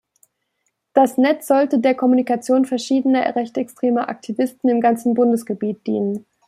[0.93, 6.25] Das Netz sollte der Kommunikation verschiedener rechtsextremer Aktivisten im ganzen Bundesgebiet dienen.